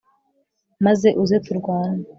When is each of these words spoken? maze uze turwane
maze 0.85 1.07
uze 1.23 1.35
turwane 1.45 2.03